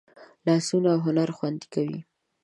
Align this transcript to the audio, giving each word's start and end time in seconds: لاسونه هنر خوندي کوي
لاسونه 0.45 0.91
هنر 1.05 1.29
خوندي 1.37 1.67
کوي 1.73 1.99